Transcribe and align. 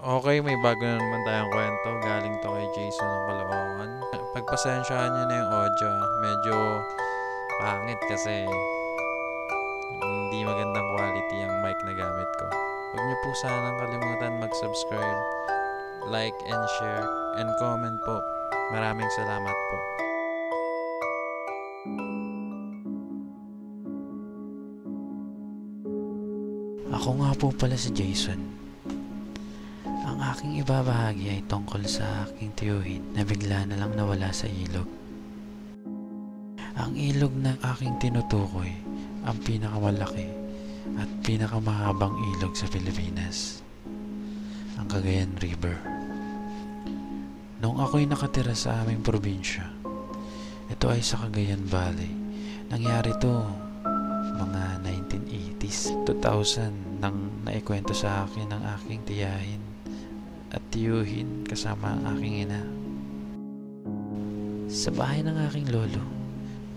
Okay, 0.00 0.40
may 0.40 0.56
bago 0.64 0.80
na 0.80 0.96
naman 0.96 1.20
tayong 1.28 1.52
kwento. 1.52 1.88
Galing 2.00 2.40
to 2.40 2.48
kay 2.48 2.68
Jason 2.72 3.04
ng 3.04 3.24
Kalawakan. 3.28 3.90
Pagpasensyahan 4.32 5.12
nyo 5.12 5.24
na 5.28 5.36
yung 5.44 5.52
audio. 5.52 5.88
ah. 5.92 6.08
Medyo 6.24 6.56
pangit 7.60 8.00
kasi 8.08 8.48
hindi 10.00 10.40
magandang 10.40 10.88
quality 10.96 11.44
ang 11.44 11.52
mic 11.60 11.76
na 11.84 11.92
gamit 11.92 12.30
ko. 12.40 12.46
Huwag 12.96 13.04
nyo 13.04 13.16
po 13.20 13.28
sanang 13.44 13.76
kalimutan 13.76 14.40
mag-subscribe, 14.40 15.20
like 16.08 16.38
and 16.48 16.64
share, 16.80 17.04
and 17.36 17.52
comment 17.60 18.00
po. 18.08 18.24
Maraming 18.72 19.10
salamat 19.20 19.52
po. 19.52 19.76
Ako 26.88 27.08
nga 27.20 27.30
po 27.36 27.52
pala 27.52 27.76
si 27.76 27.92
Jason. 27.92 28.59
Ang 30.00 30.16
aking 30.24 30.64
ibabahagi 30.64 31.28
ay 31.28 31.42
tungkol 31.44 31.84
sa 31.84 32.24
aking 32.24 32.56
tiyuhin 32.56 33.04
na 33.12 33.20
bigla 33.20 33.68
na 33.68 33.76
lang 33.76 33.92
nawala 33.92 34.32
sa 34.32 34.48
ilog. 34.48 34.88
Ang 36.80 36.96
ilog 36.96 37.36
na 37.36 37.52
aking 37.76 38.00
tinutukoy 38.00 38.72
ang 39.28 39.36
pinakamalaki 39.44 40.24
at 40.96 41.04
pinakamahabang 41.20 42.16
ilog 42.32 42.56
sa 42.56 42.64
Pilipinas. 42.72 43.60
Ang 44.80 44.88
Cagayan 44.88 45.36
River. 45.36 45.76
Noong 47.60 47.84
ako'y 47.84 48.08
nakatira 48.08 48.56
sa 48.56 48.80
aming 48.80 49.04
probinsya, 49.04 49.68
ito 50.72 50.88
ay 50.88 51.04
sa 51.04 51.20
Cagayan 51.28 51.68
Valley. 51.68 52.08
Nangyari 52.72 53.12
to 53.20 53.44
mga 54.40 54.80
1980s, 54.80 55.92
2000 56.08 57.04
nang 57.04 57.44
naikwento 57.44 57.92
sa 57.92 58.24
akin 58.24 58.48
ng 58.48 58.62
aking 58.80 59.04
tiyahin 59.04 59.69
at 60.50 60.62
tiyuhin 60.74 61.46
kasama 61.46 61.94
ang 61.94 62.18
aking 62.18 62.46
ina. 62.46 62.62
Sa 64.70 64.90
bahay 64.94 65.22
ng 65.22 65.34
aking 65.50 65.70
lolo, 65.70 66.02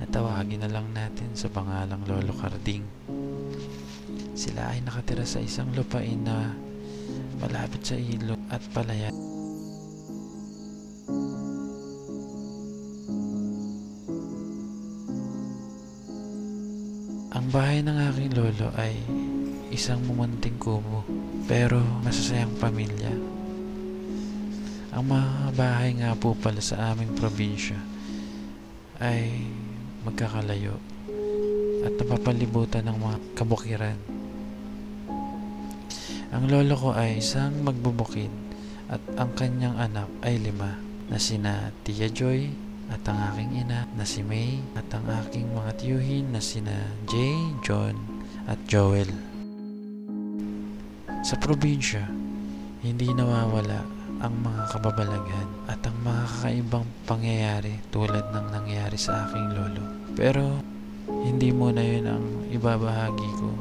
natawagin 0.02 0.66
na 0.66 0.70
lang 0.70 0.90
natin 0.94 1.30
sa 1.38 1.50
pangalang 1.50 2.02
Lolo 2.10 2.34
Carding. 2.34 2.82
Sila 4.34 4.74
ay 4.74 4.82
nakatira 4.82 5.26
sa 5.26 5.38
isang 5.38 5.70
lupain 5.78 6.18
na 6.26 6.54
malapit 7.38 7.86
sa 7.86 7.94
ilog 7.94 8.42
at 8.50 8.62
palayan. 8.74 9.14
Ang 17.34 17.46
bahay 17.50 17.82
ng 17.86 17.98
aking 18.10 18.32
lolo 18.38 18.70
ay 18.78 18.94
isang 19.74 20.02
mumunting 20.06 20.58
kubo 20.62 21.06
pero 21.50 21.82
masasayang 22.06 22.54
pamilya. 22.62 23.33
Ang 24.94 25.10
mga 25.10 25.58
bahay 25.58 25.90
nga 25.98 26.14
po 26.14 26.38
pala 26.38 26.62
sa 26.62 26.94
aming 26.94 27.18
probinsya 27.18 27.82
ay 29.02 29.42
magkakalayo 30.06 30.78
at 31.82 31.98
napapalibutan 31.98 32.86
ng 32.86 32.98
mga 33.02 33.18
kabukiran. 33.34 33.98
Ang 36.30 36.46
lolo 36.46 36.78
ko 36.78 36.90
ay 36.94 37.18
isang 37.26 37.66
magbubukid 37.66 38.30
at 38.86 39.02
ang 39.18 39.34
kanyang 39.34 39.82
anak 39.82 40.10
ay 40.22 40.38
lima 40.38 40.78
na 41.10 41.18
sina 41.18 41.74
Tia 41.82 42.14
Joy, 42.14 42.54
at 42.94 43.02
ang 43.10 43.18
aking 43.34 43.66
ina 43.66 43.90
na 43.98 44.06
si 44.06 44.22
May 44.22 44.62
at 44.78 44.86
ang 44.94 45.10
aking 45.26 45.50
mga 45.56 45.72
tiyuhin 45.82 46.30
na 46.30 46.42
sina 46.44 46.94
Jay, 47.10 47.34
John 47.66 47.98
at 48.46 48.62
Joel. 48.70 49.10
Sa 51.26 51.34
probinsya, 51.42 52.06
hindi 52.86 53.10
nawawala 53.10 54.03
ang 54.24 54.40
mga 54.40 54.72
kababalaghan 54.72 55.50
at 55.68 55.84
ang 55.84 56.00
mga 56.00 56.24
kakaibang 56.32 56.88
pangyayari 57.04 57.76
tulad 57.92 58.24
ng 58.32 58.56
nangyari 58.56 58.96
sa 58.96 59.28
aking 59.28 59.52
lolo. 59.52 59.84
Pero 60.16 60.64
hindi 61.28 61.52
muna 61.52 61.84
yun 61.84 62.08
ang 62.08 62.26
ibabahagi 62.48 63.30
ko. 63.36 63.52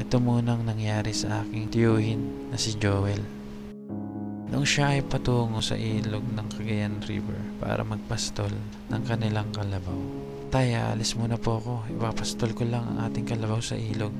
Ito 0.00 0.16
munang 0.24 0.64
nangyari 0.64 1.12
sa 1.12 1.44
aking 1.44 1.68
tiyuhin 1.68 2.48
na 2.48 2.56
si 2.56 2.80
Joel. 2.80 3.20
Nung 4.48 4.64
siya 4.64 4.96
ay 4.96 5.04
patungo 5.04 5.60
sa 5.60 5.76
ilog 5.76 6.24
ng 6.24 6.48
Cagayan 6.48 7.04
River 7.04 7.60
para 7.60 7.84
magpastol 7.84 8.50
ng 8.88 9.02
kanilang 9.04 9.52
kalabaw. 9.52 10.00
Taya, 10.48 10.96
alis 10.96 11.12
muna 11.18 11.36
po 11.36 11.60
ako. 11.60 11.74
Ipapastol 11.92 12.56
ko 12.56 12.64
lang 12.64 12.86
ang 12.88 13.10
ating 13.10 13.28
kalabaw 13.28 13.60
sa 13.60 13.76
ilog. 13.76 14.14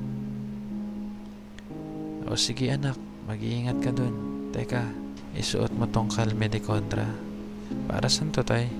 O 2.27 2.37
sige 2.37 2.69
anak, 2.69 2.99
mag-iingat 3.25 3.79
ka 3.79 3.89
dun. 3.95 4.34
Teka, 4.55 4.87
isuot 5.35 5.75
mo 5.75 5.83
tong 5.91 6.07
kalme 6.07 6.47
de 6.47 6.63
kontra. 6.63 7.03
Para 7.91 8.07
saan 8.07 8.31
to 8.31 8.39
tay? 8.39 8.71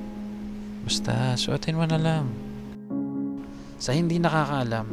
Basta, 0.87 1.35
suotin 1.35 1.75
mo 1.75 1.83
na 1.83 1.99
lang. 1.99 2.31
Sa 3.75 3.91
hindi 3.91 4.15
nakakaalam, 4.15 4.87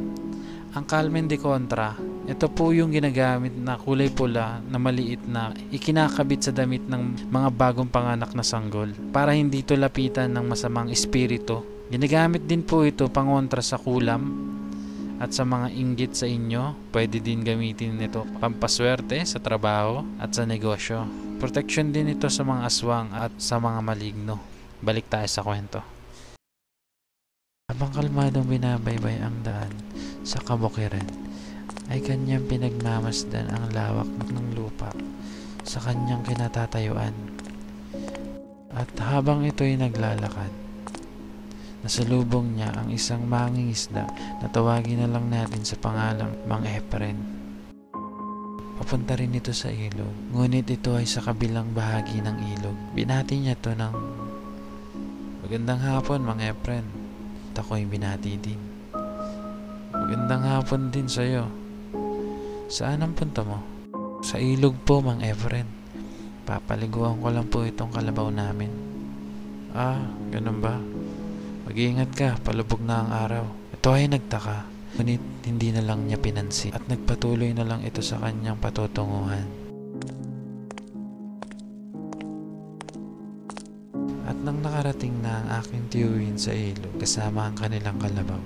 ang 0.75 0.83
Calmen 0.83 1.31
de 1.31 1.39
Contra, 1.39 1.95
ito 2.27 2.51
po 2.51 2.75
yung 2.75 2.91
ginagamit 2.91 3.55
na 3.55 3.79
kulay 3.79 4.11
pula 4.11 4.59
na 4.67 4.75
maliit 4.75 5.23
na 5.23 5.55
ikinakabit 5.71 6.49
sa 6.49 6.51
damit 6.51 6.83
ng 6.83 7.31
mga 7.31 7.49
bagong 7.55 7.87
panganak 7.87 8.35
na 8.35 8.43
sanggol 8.43 8.91
para 9.15 9.31
hindi 9.31 9.63
ito 9.63 9.79
lapitan 9.79 10.35
ng 10.35 10.51
masamang 10.51 10.91
espiritu. 10.91 11.63
Ginagamit 11.87 12.43
din 12.43 12.59
po 12.59 12.83
ito 12.83 13.07
pangontra 13.07 13.63
sa 13.63 13.79
kulam 13.79 14.51
at 15.19 15.35
sa 15.35 15.43
mga 15.45 15.67
inggit 15.73 16.13
sa 16.17 16.29
inyo. 16.29 16.93
Pwede 16.93 17.19
din 17.19 17.45
gamitin 17.45 18.01
ito 18.01 18.25
pampaswerte 18.39 19.19
sa 19.27 19.37
trabaho 19.37 20.05
at 20.17 20.33
sa 20.33 20.47
negosyo. 20.47 21.05
Protection 21.37 21.91
din 21.91 22.15
ito 22.15 22.31
sa 22.31 22.47
mga 22.47 22.61
aswang 22.65 23.09
at 23.11 23.33
sa 23.37 23.59
mga 23.59 23.79
maligno. 23.83 24.39
Balik 24.79 25.11
tayo 25.11 25.27
sa 25.27 25.43
kwento. 25.43 25.83
Habang 27.67 27.91
kalmadong 27.91 28.47
binabaybay 28.47 29.19
ang 29.19 29.43
daan 29.43 29.73
sa 30.23 30.39
kabukiran, 30.39 31.07
ay 31.91 31.99
kanyang 31.99 32.47
pinagmamasdan 32.47 33.51
ang 33.51 33.71
lawak 33.75 34.07
ng 34.07 34.55
lupa 34.55 34.91
sa 35.67 35.83
kanyang 35.83 36.23
kinatatayuan. 36.23 37.15
At 38.71 38.89
habang 38.99 39.43
ito'y 39.43 39.75
naglalakad, 39.79 40.62
nasalubong 41.83 42.55
niya 42.55 42.71
ang 42.71 42.89
isang 42.89 43.27
mangingisda 43.27 44.07
na 44.39 44.47
tawagin 44.47 45.03
na 45.03 45.11
lang 45.11 45.27
natin 45.27 45.67
sa 45.67 45.75
pangalang 45.75 46.31
Mang 46.47 46.63
Efren. 46.63 47.19
Papunta 48.79 49.19
rin 49.19 49.35
ito 49.35 49.51
sa 49.51 49.69
ilog, 49.69 50.31
ngunit 50.31 50.65
ito 50.71 50.95
ay 50.95 51.05
sa 51.05 51.21
kabilang 51.21 51.75
bahagi 51.75 52.23
ng 52.23 52.37
ilog. 52.57 52.77
Binati 52.95 53.37
niya 53.37 53.59
to 53.59 53.75
ng 53.75 54.23
Magandang 55.43 55.83
hapon, 55.83 56.23
Mang 56.23 56.39
Efren. 56.39 56.87
At 57.51 57.61
ako'y 57.61 57.83
binati 57.83 58.39
din. 58.39 58.57
Magandang 59.91 60.39
hapon 60.47 60.87
din 60.87 61.11
sa'yo. 61.11 61.51
Saan 62.71 63.03
ang 63.03 63.11
punta 63.11 63.43
mo? 63.43 63.59
Sa 64.23 64.39
ilog 64.39 64.79
po, 64.87 65.03
Mang 65.03 65.19
Efren. 65.19 65.67
Papaliguan 66.47 67.19
ko 67.19 67.27
lang 67.27 67.51
po 67.51 67.67
itong 67.67 67.91
kalabaw 67.91 68.31
namin. 68.31 68.71
Ah, 69.75 69.99
ganun 70.31 70.63
ba? 70.63 70.79
Mag-iingat 71.73 72.13
ka, 72.13 72.29
palubog 72.45 72.85
na 72.85 73.01
ang 73.01 73.09
araw. 73.09 73.45
Ito 73.73 73.97
ay 73.97 74.05
nagtaka, 74.05 74.61
ngunit 74.93 75.41
hindi 75.49 75.73
na 75.73 75.81
lang 75.81 76.05
niya 76.05 76.21
pinansin 76.21 76.69
at 76.69 76.85
nagpatuloy 76.85 77.49
na 77.49 77.65
lang 77.65 77.81
ito 77.81 77.97
sa 77.97 78.21
kanyang 78.21 78.61
patutunguhan. 78.61 79.41
At 84.29 84.37
nang 84.45 84.61
nakarating 84.61 85.17
na 85.25 85.41
ang 85.41 85.65
aking 85.65 85.89
tiyuhin 85.89 86.37
sa 86.37 86.53
ilog 86.53 86.93
kasama 87.01 87.49
ang 87.49 87.57
kanilang 87.57 87.97
kalabaw, 87.97 88.41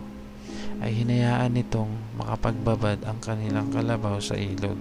ay 0.79 0.95
hinayaan 0.95 1.51
nitong 1.51 1.91
makapagbabad 2.15 3.03
ang 3.03 3.19
kanilang 3.19 3.67
kalabaw 3.75 4.23
sa 4.23 4.39
ilog. 4.39 4.79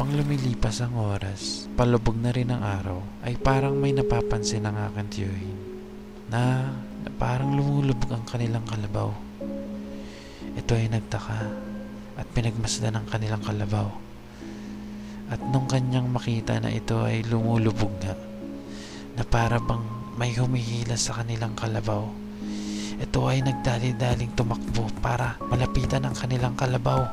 Habang 0.00 0.16
lumilipas 0.16 0.80
ang 0.80 0.96
oras, 0.96 1.68
palubog 1.76 2.16
na 2.16 2.32
rin 2.32 2.48
ang 2.48 2.64
araw, 2.64 3.20
ay 3.20 3.36
parang 3.36 3.76
may 3.76 3.92
napapansin 3.92 4.64
ang 4.64 4.72
aking 4.88 5.12
tiyuhin 5.12 5.60
na, 6.32 6.72
na 7.04 7.10
parang 7.20 7.52
lumulubog 7.52 8.08
ang 8.08 8.24
kanilang 8.24 8.64
kalabaw. 8.64 9.12
Ito 10.56 10.72
ay 10.72 10.88
nagtaka 10.88 11.52
at 12.16 12.24
pinagmasdan 12.32 12.96
ang 12.96 13.04
kanilang 13.12 13.44
kalabaw. 13.44 13.92
At 15.28 15.44
nung 15.52 15.68
kanyang 15.68 16.08
makita 16.08 16.64
na 16.64 16.72
ito 16.72 17.04
ay 17.04 17.20
lumulubog 17.28 17.92
nga, 18.00 18.16
na 19.20 19.24
para 19.28 19.60
bang 19.60 19.84
may 20.16 20.32
humihila 20.32 20.96
sa 20.96 21.20
kanilang 21.20 21.52
kalabaw, 21.52 22.08
ito 22.96 23.20
ay 23.28 23.44
nagdali-daling 23.44 24.32
tumakbo 24.32 24.88
para 25.04 25.36
malapitan 25.44 26.08
ang 26.08 26.16
kanilang 26.16 26.56
kalabaw. 26.56 27.04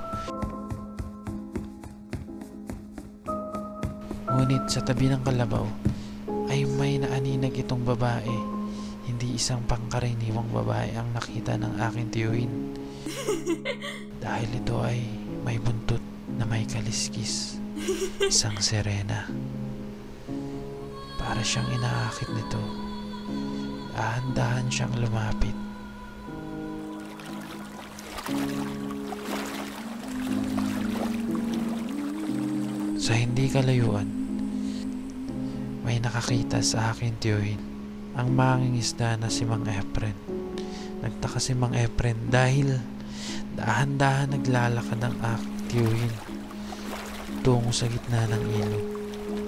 Ngunit 4.37 4.69
sa 4.69 4.85
tabi 4.85 5.09
ng 5.09 5.25
kalabaw 5.25 5.65
ay 6.53 6.69
may 6.77 7.01
naaninag 7.01 7.57
itong 7.57 7.81
babae. 7.81 8.37
Hindi 9.07 9.37
nag-iisang 9.37 9.69
pangkaraniwang 9.69 10.49
babae 10.49 10.97
ang 10.97 11.13
nakita 11.13 11.61
ng 11.61 11.77
aking 11.77 12.09
tiyuhin. 12.09 12.53
Dahil 14.25 14.49
ito 14.49 14.81
ay 14.81 14.97
may 15.45 15.61
buntot 15.61 16.01
na 16.41 16.45
may 16.49 16.65
kaliskis. 16.65 17.61
Isang 18.17 18.57
sirena. 18.57 19.29
Para 21.21 21.45
siyang 21.45 21.69
inaakit 21.69 22.33
nito. 22.33 22.57
Dahan-dahan 23.93 24.65
siyang 24.73 24.97
lumapit. 24.97 25.53
Sa 32.97 33.13
hindi 33.13 33.45
kalayuan, 33.53 34.26
may 35.87 36.03
nakakita 36.03 36.59
sa 36.59 36.91
akin 36.91 37.15
tiyuhin 37.15 37.63
ang 38.19 38.35
manging 38.35 38.75
isda 38.75 39.15
na 39.15 39.31
si 39.31 39.47
Mang 39.47 39.63
Efren. 39.63 40.11
Nagtaka 40.99 41.39
si 41.39 41.55
Mang 41.55 41.71
Efren 41.71 42.27
dahil 42.27 42.75
dahan-dahan 43.55 44.35
naglalakad 44.35 44.99
ang 44.99 45.15
aking 45.15 45.55
tiyuhin 45.71 46.13
tungo 47.39 47.71
sa 47.71 47.87
gitna 47.87 48.27
ng 48.27 48.43
ilog. 48.59 48.85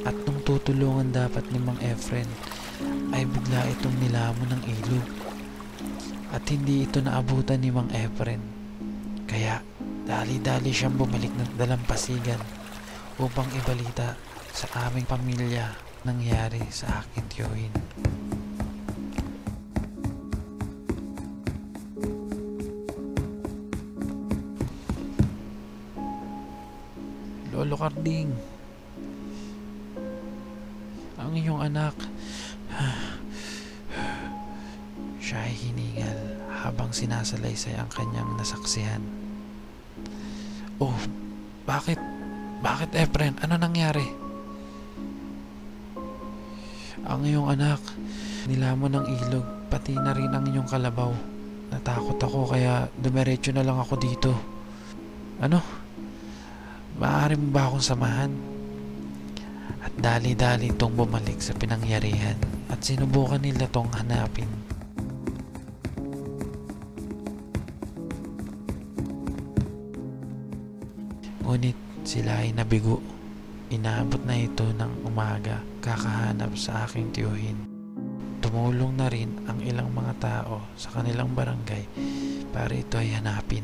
At 0.07 0.15
nung 0.23 0.39
tutulungan 0.47 1.11
dapat 1.11 1.43
ni 1.51 1.59
Mang 1.59 1.75
Efren 1.83 2.31
ay 3.11 3.27
bigla 3.27 3.59
itong 3.75 3.99
nilamon 3.99 4.55
ng 4.55 4.63
ilog. 4.79 5.07
At 6.31 6.47
hindi 6.47 6.87
ito 6.87 7.03
naabutan 7.03 7.59
ni 7.59 7.67
Mang 7.67 7.91
Efren. 7.91 8.39
Kaya 9.27 9.59
dali-dali 10.07 10.71
siyang 10.71 10.95
bumalik 10.95 11.35
ng 11.35 11.59
dalampasigan 11.59 12.39
upang 13.19 13.51
ibalita 13.59 14.15
sa 14.55 14.87
aming 14.87 15.03
pamilya 15.03 15.88
nangyari 16.07 16.63
sa 16.71 17.03
aking 17.03 17.25
tiyuhin. 17.27 17.73
Lolo 27.51 27.75
Carding, 27.75 28.31
ang 31.19 31.35
iyong 31.35 31.59
anak, 31.59 31.91
siya 35.19 35.43
ay 35.43 35.51
hiningal 35.51 36.19
habang 36.63 36.95
sinasalaysay 36.95 37.75
ang 37.75 37.91
kanyang 37.91 38.31
nasaksihan. 38.39 39.03
Oh, 40.79 40.95
bakit? 41.67 41.99
Bakit 42.63 42.95
Efren? 42.95 43.35
Ano 43.43 43.59
nangyari? 43.59 44.28
Ang 47.07 47.21
iyong 47.23 47.47
anak, 47.47 47.79
nilamon 48.51 48.99
ng 48.99 49.05
ilog, 49.07 49.45
pati 49.71 49.95
na 49.95 50.11
rin 50.11 50.33
ang 50.33 50.43
iyong 50.43 50.67
kalabaw. 50.67 51.13
Natakot 51.69 52.17
ako 52.17 52.49
kaya 52.49 52.89
dumiretso 52.97 53.53
na 53.53 53.63
lang 53.63 53.77
ako 53.77 53.95
dito. 53.95 54.33
Ano? 55.39 55.61
Maaari 56.99 57.39
mo 57.39 57.47
ba 57.53 57.69
akong 57.69 57.85
samahan? 57.85 58.31
At 59.79 59.93
dali-dali 59.95 60.75
itong 60.75 60.97
bumalik 60.97 61.39
sa 61.39 61.55
pinangyarihan 61.55 62.35
at 62.67 62.83
sinubukan 62.83 63.39
nila 63.39 63.69
tong 63.71 63.87
hanapin. 63.95 64.49
Ngunit 71.45 71.77
sila 72.03 72.43
ay 72.43 72.53
nabigo. 72.53 73.18
Inaabot 73.69 74.17
na 74.25 74.33
ito 74.33 74.65
ng 74.65 75.05
umaga 75.05 75.61
kakahanap 75.85 76.57
sa 76.57 76.89
aking 76.89 77.13
tiyuhin. 77.13 77.69
Tumulong 78.41 78.97
na 78.97 79.05
rin 79.13 79.45
ang 79.45 79.61
ilang 79.61 79.93
mga 79.93 80.13
tao 80.17 80.73
sa 80.73 80.89
kanilang 80.89 81.37
barangay 81.37 81.85
para 82.49 82.73
ito 82.73 82.97
ay 82.97 83.13
hanapin. 83.13 83.61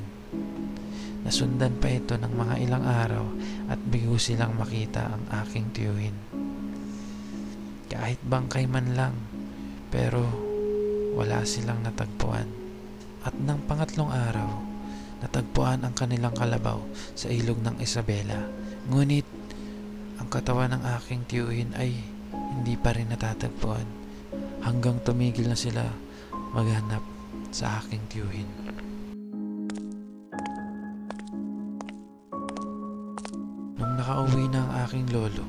Nasundan 1.26 1.82
pa 1.82 1.90
ito 1.90 2.14
ng 2.22 2.34
mga 2.38 2.56
ilang 2.62 2.86
araw 2.86 3.26
at 3.66 3.82
bigo 3.82 4.22
silang 4.22 4.54
makita 4.54 5.10
ang 5.10 5.26
aking 5.42 5.74
tiyuhin. 5.74 6.14
Kahit 7.90 8.22
bangkay 8.22 8.70
man 8.70 8.94
lang, 8.94 9.18
pero 9.90 10.22
wala 11.18 11.42
silang 11.50 11.82
natagpuan. 11.82 12.46
At 13.26 13.34
ng 13.42 13.66
pangatlong 13.66 14.14
araw, 14.14 14.54
natagpuan 15.26 15.82
ang 15.82 15.98
kanilang 15.98 16.38
kalabaw 16.38 16.78
sa 17.18 17.26
ilog 17.34 17.58
ng 17.66 17.82
Isabela. 17.82 18.46
Ngunit, 18.86 19.35
katawan 20.36 20.76
ng 20.76 20.84
aking 21.00 21.24
tiyuhin 21.32 21.72
ay 21.80 21.96
hindi 22.36 22.76
pa 22.76 22.92
rin 22.92 23.08
natatagpuan 23.08 23.88
hanggang 24.68 25.00
tumigil 25.08 25.48
na 25.48 25.56
sila 25.56 25.88
maghanap 26.52 27.00
sa 27.56 27.80
aking 27.80 28.04
tiyuhin. 28.12 28.50
Nung 33.80 33.94
nakauwi 33.96 34.52
na 34.52 34.60
ang 34.60 34.72
aking 34.84 35.08
lolo, 35.16 35.48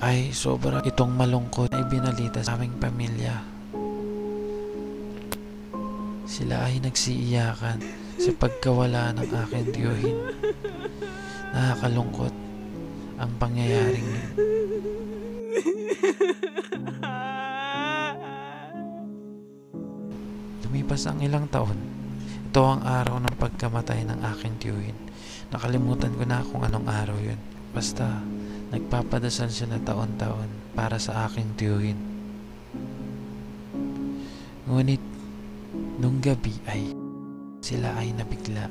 ay 0.00 0.32
sobra 0.32 0.80
itong 0.80 1.12
malungkot 1.12 1.68
ay 1.76 1.84
binalita 1.84 2.40
sa 2.40 2.56
aming 2.56 2.80
pamilya. 2.80 3.44
Sila 6.24 6.64
ay 6.64 6.80
nagsiiyakan 6.80 7.78
sa 8.16 8.32
pagkawala 8.40 9.12
ng 9.20 9.28
aking 9.28 9.66
tiyuhin. 9.76 10.16
Nakakalungkot 11.52 12.45
ang 13.16 13.32
pangyayaring 13.40 14.04
yun. 14.04 14.28
Lumipas 20.66 21.08
ang 21.08 21.20
ilang 21.24 21.48
taon. 21.48 21.78
Ito 22.52 22.60
ang 22.64 22.82
araw 22.84 23.20
ng 23.20 23.36
pagkamatay 23.36 24.08
ng 24.08 24.20
aking 24.36 24.54
tiyuhin. 24.60 24.96
Nakalimutan 25.52 26.16
ko 26.16 26.24
na 26.24 26.40
kung 26.44 26.64
anong 26.64 26.88
araw 26.88 27.16
yun. 27.20 27.36
Basta, 27.72 28.24
nagpapadasal 28.72 29.52
siya 29.52 29.72
na 29.72 29.80
taon-taon 29.80 30.48
para 30.72 30.96
sa 30.96 31.28
aking 31.28 31.52
tiyuhin. 31.56 32.00
Ngunit, 34.66 35.04
nung 36.00 36.20
gabi 36.20 36.52
ay 36.68 36.92
sila 37.64 37.96
ay 37.96 38.12
nabigla 38.12 38.68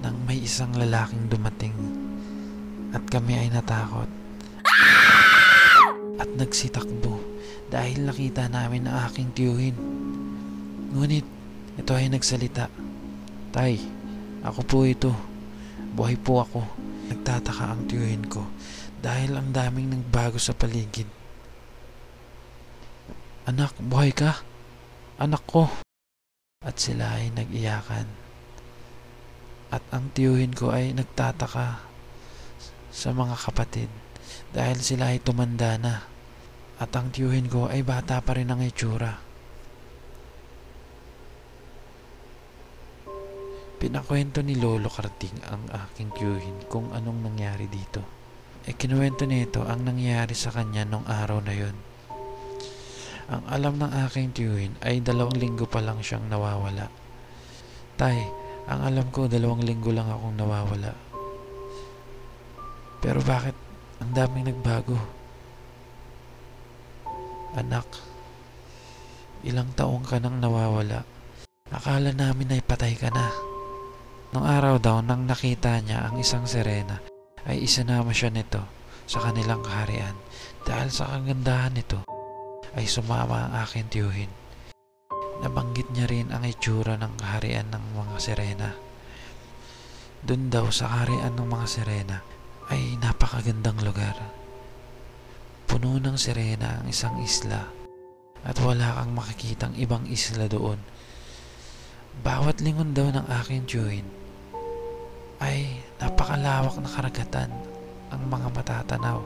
nang 0.00 0.16
may 0.24 0.40
isang 0.42 0.72
lalaking 0.74 1.28
dumating 1.28 1.99
at 2.90 3.02
kami 3.06 3.38
ay 3.38 3.48
natakot 3.50 4.10
at 6.20 6.28
nagsitakbo 6.36 7.16
dahil 7.72 8.04
nakita 8.04 8.50
namin 8.52 8.84
ang 8.84 9.08
aking 9.08 9.32
tiyuhin. 9.32 9.76
Ngunit, 10.92 11.24
ito 11.80 11.92
ay 11.96 12.12
nagsalita. 12.12 12.68
Tay, 13.54 13.80
ako 14.44 14.60
po 14.66 14.78
ito. 14.84 15.14
Buhay 15.96 16.20
po 16.20 16.44
ako. 16.44 16.60
Nagtataka 17.08 17.64
ang 17.72 17.88
tiyuhin 17.88 18.28
ko 18.28 18.44
dahil 19.00 19.32
ang 19.32 19.48
daming 19.50 19.96
nagbago 19.96 20.36
sa 20.36 20.52
paligid. 20.52 21.08
Anak, 23.48 23.72
buhay 23.80 24.12
ka? 24.12 24.44
Anak 25.16 25.42
ko. 25.48 25.66
At 26.60 26.76
sila 26.76 27.16
ay 27.16 27.32
nag-iyakan. 27.32 28.06
At 29.72 29.82
ang 29.94 30.12
tiyuhin 30.12 30.52
ko 30.52 30.74
ay 30.74 30.92
nagtataka 30.92 31.89
sa 32.90 33.14
mga 33.14 33.38
kapatid 33.38 33.90
dahil 34.50 34.78
sila 34.82 35.14
ay 35.14 35.22
tumanda 35.22 35.78
na. 35.78 36.06
At 36.80 36.96
ang 36.96 37.12
tiyuhin 37.12 37.46
ko 37.46 37.68
ay 37.68 37.84
bata 37.84 38.24
pa 38.24 38.34
rin 38.34 38.48
ang 38.48 38.64
itsura. 38.64 39.20
Pinakwento 43.80 44.44
ni 44.44 44.56
Lolo 44.60 44.92
Karting 44.92 45.40
ang 45.48 45.64
aking 45.72 46.12
tiyuhin 46.12 46.56
kung 46.68 46.92
anong 46.92 47.24
nangyari 47.24 47.64
dito. 47.68 48.04
E 48.64 48.76
kinuwento 48.76 49.24
nito 49.24 49.64
ang 49.64 49.88
nangyari 49.88 50.36
sa 50.36 50.52
kanya 50.52 50.84
nung 50.84 51.04
araw 51.08 51.40
na 51.40 51.54
yon. 51.56 51.76
Ang 53.30 53.44
alam 53.48 53.74
ng 53.80 53.92
aking 54.04 54.36
tiyuhin 54.36 54.72
ay 54.84 55.00
dalawang 55.00 55.36
linggo 55.36 55.64
pa 55.64 55.80
lang 55.80 56.04
siyang 56.04 56.28
nawawala. 56.28 56.92
Tay, 57.96 58.20
ang 58.68 58.80
alam 58.84 59.08
ko 59.12 59.28
dalawang 59.28 59.64
linggo 59.64 59.92
lang 59.92 60.08
akong 60.08 60.36
nawawala. 60.36 61.09
Pero 63.00 63.24
bakit 63.24 63.56
ang 64.04 64.12
daming 64.12 64.52
nagbago? 64.52 64.96
Anak, 67.56 67.88
ilang 69.40 69.72
taong 69.72 70.04
ka 70.04 70.20
nang 70.20 70.36
nawawala. 70.36 71.08
Akala 71.72 72.12
namin 72.12 72.52
ay 72.52 72.62
patay 72.62 72.94
ka 73.00 73.08
na. 73.08 73.32
Nung 74.30 74.44
araw 74.46 74.76
daw 74.78 75.00
nang 75.00 75.24
nakita 75.26 75.80
niya 75.82 76.06
ang 76.06 76.20
isang 76.20 76.44
sirena 76.44 77.02
ay 77.48 77.64
isinama 77.64 78.12
siya 78.12 78.30
nito 78.30 78.62
sa 79.08 79.18
kanilang 79.26 79.64
kaharian 79.64 80.14
dahil 80.62 80.92
sa 80.92 81.10
kagandahan 81.10 81.74
nito 81.74 82.04
ay 82.78 82.86
sumama 82.86 83.48
ang 83.48 83.64
aking 83.66 83.90
tiyuhin. 83.90 84.30
Nabanggit 85.40 85.88
niya 85.90 86.06
rin 86.06 86.28
ang 86.30 86.44
itsura 86.44 87.00
ng 87.00 87.16
kaharian 87.16 87.72
ng 87.72 87.84
mga 87.96 88.16
sirena. 88.20 88.70
Doon 90.20 90.52
daw 90.52 90.68
sa 90.68 90.86
kaharian 90.86 91.34
ng 91.34 91.48
mga 91.48 91.66
sirena 91.66 92.18
ay 92.70 92.94
napakagandang 93.02 93.82
lugar. 93.82 94.14
Puno 95.66 95.98
ng 95.98 96.14
sirena 96.14 96.78
ang 96.78 96.86
isang 96.86 97.18
isla 97.18 97.66
at 98.46 98.56
wala 98.62 98.96
kang 98.96 99.12
makikitang 99.12 99.74
ibang 99.76 100.06
isla 100.06 100.46
doon. 100.46 100.78
Bawat 102.22 102.62
lingon 102.62 102.94
daw 102.94 103.10
ng 103.10 103.26
aking 103.42 103.66
tiyuhin 103.66 104.06
ay 105.42 105.82
napakalawak 105.98 106.74
na 106.78 106.90
karagatan 106.90 107.50
ang 108.10 108.22
mga 108.26 108.48
matatanaw 108.54 109.18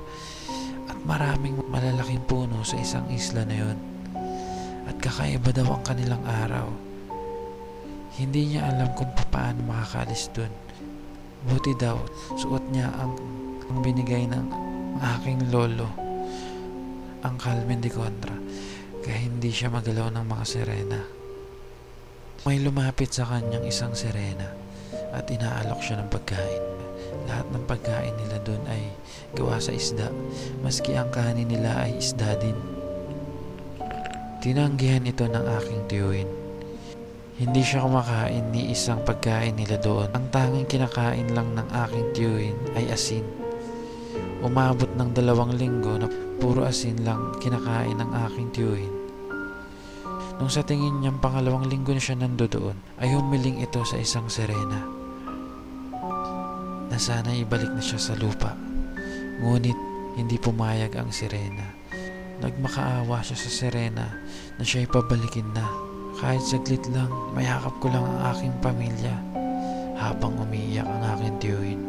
at 0.88 0.98
maraming 1.04 1.58
malalaking 1.68 2.22
puno 2.28 2.60
sa 2.64 2.76
isang 2.80 3.08
isla 3.12 3.44
na 3.44 3.56
yon. 3.56 3.78
At 4.84 5.00
kakaiba 5.00 5.52
daw 5.52 5.68
ang 5.68 5.84
kanilang 5.84 6.24
araw. 6.24 6.68
Hindi 8.14 8.54
niya 8.54 8.68
alam 8.68 8.92
kung 8.94 9.10
paano 9.32 9.64
makakalis 9.64 10.28
dun. 10.36 10.63
Buti 11.44 11.76
daw, 11.76 12.00
suot 12.40 12.72
niya 12.72 12.88
ang, 12.96 13.12
ang 13.68 13.78
binigay 13.84 14.24
ng 14.24 14.44
aking 15.20 15.52
lolo, 15.52 15.88
ang 17.20 17.36
Carmen 17.36 17.84
de 17.84 17.92
Contra, 17.92 18.36
kaya 19.04 19.18
hindi 19.28 19.52
siya 19.52 19.68
magalaw 19.68 20.08
ng 20.08 20.24
mga 20.24 20.44
sirena. 20.48 21.00
May 22.48 22.60
lumapit 22.60 23.12
sa 23.12 23.28
kanyang 23.28 23.64
isang 23.68 23.92
sirena 23.92 24.52
at 25.12 25.28
inaalok 25.28 25.80
siya 25.80 26.00
ng 26.00 26.08
pagkain. 26.08 26.64
Lahat 27.28 27.46
ng 27.52 27.64
pagkain 27.64 28.16
nila 28.20 28.36
doon 28.44 28.60
ay 28.68 28.92
gawa 29.32 29.60
sa 29.60 29.72
isda, 29.72 30.12
maski 30.60 30.96
ang 30.96 31.08
kanin 31.12 31.48
nila 31.48 31.88
ay 31.88 32.00
isda 32.00 32.36
din. 32.40 32.56
Tinanggihan 34.44 35.08
ito 35.08 35.24
ng 35.24 35.44
aking 35.60 35.82
tiyuhin. 35.88 36.43
Hindi 37.34 37.66
siya 37.66 37.82
kumakain 37.82 38.54
ni 38.54 38.70
isang 38.70 39.02
pagkain 39.02 39.58
nila 39.58 39.74
doon. 39.82 40.06
Ang 40.14 40.30
tanging 40.30 40.70
kinakain 40.70 41.34
lang 41.34 41.50
ng 41.58 41.66
aking 41.66 42.06
tiyuhin 42.14 42.58
ay 42.78 42.86
asin. 42.94 43.26
Umabot 44.38 44.86
ng 44.94 45.10
dalawang 45.10 45.58
linggo 45.58 45.98
na 45.98 46.06
puro 46.38 46.62
asin 46.62 47.02
lang 47.02 47.34
kinakain 47.42 47.98
ng 47.98 48.10
aking 48.30 48.48
tiyuhin. 48.54 48.94
Nung 50.38 50.46
sa 50.46 50.62
tingin 50.62 51.02
niyang 51.02 51.18
pangalawang 51.18 51.66
linggo 51.66 51.90
na 51.90 51.98
siya 51.98 52.14
nando 52.14 52.46
doon, 52.46 52.78
ay 53.02 53.10
humiling 53.10 53.66
ito 53.66 53.82
sa 53.82 53.98
isang 53.98 54.30
serena 54.30 54.78
na 56.94 56.98
sana 57.02 57.34
ibalik 57.34 57.74
na 57.74 57.82
siya 57.82 57.98
sa 57.98 58.14
lupa. 58.14 58.54
Ngunit 59.42 59.74
hindi 60.14 60.38
pumayag 60.38 60.94
ang 60.94 61.10
sirena. 61.10 61.66
Nagmakaawa 62.38 63.26
siya 63.26 63.34
sa 63.34 63.50
sirena 63.50 64.06
na 64.54 64.62
siya 64.62 64.86
pabalikin 64.86 65.50
na. 65.50 65.83
Kahit 66.14 66.47
saglit 66.47 66.87
lang, 66.94 67.11
mayakap 67.35 67.75
ko 67.83 67.90
lang 67.90 68.06
ang 68.06 68.21
aking 68.30 68.54
pamilya 68.62 69.14
habang 69.99 70.38
umiiyak 70.38 70.87
ang 70.87 71.02
aking 71.18 71.35
tiyuhin. 71.42 71.83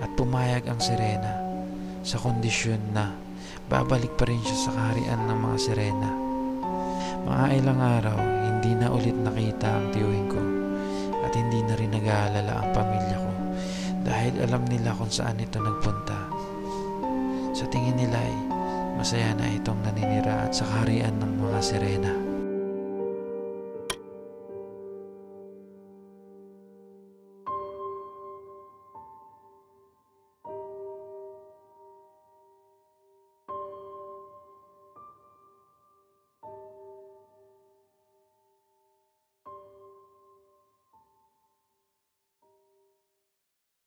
At 0.00 0.08
pumayag 0.16 0.64
ang 0.66 0.80
sirena 0.80 1.36
sa 2.02 2.16
kondisyon 2.18 2.80
na 2.96 3.12
babalik 3.68 4.16
pa 4.16 4.24
rin 4.24 4.40
siya 4.40 4.58
sa 4.68 4.70
kaharian 4.72 5.28
ng 5.28 5.38
mga 5.38 5.58
sirena. 5.60 6.10
Mga 7.22 7.46
ilang 7.60 7.80
araw, 7.80 8.18
hindi 8.18 8.72
na 8.74 8.88
ulit 8.90 9.14
nakita 9.14 9.68
ang 9.68 9.86
tiyuhin 9.92 10.26
ko 10.26 10.42
at 11.22 11.32
hindi 11.36 11.60
na 11.62 11.74
rin 11.78 11.92
nag-aalala 11.94 12.52
ang 12.64 12.68
pamilya 12.74 13.16
ko 13.20 13.32
dahil 14.02 14.34
alam 14.42 14.62
nila 14.66 14.96
kung 14.96 15.12
saan 15.12 15.38
ito 15.38 15.62
nagpunta. 15.62 16.18
Sa 17.52 17.68
tingin 17.70 17.94
nila 17.94 18.18
ay 18.18 18.36
masaya 18.98 19.30
na 19.36 19.46
itong 19.52 19.78
naninira 19.84 20.48
at 20.48 20.52
sa 20.56 20.66
kaharian 20.66 21.14
ng 21.20 21.32
mga 21.38 21.58
sirena. 21.62 22.31